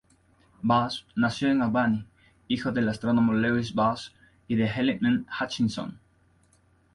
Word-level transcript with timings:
Boss 0.63 1.05
nació 1.15 1.49
en 1.49 1.61
Albany, 1.61 2.07
hijo 2.47 2.71
del 2.71 2.89
astrónomo 2.89 3.33
Lewis 3.35 3.75
Boss 3.75 4.15
y 4.47 4.55
de 4.55 4.67
Helen 4.67 4.99
M. 5.05 5.25
Hutchinson. 5.39 5.99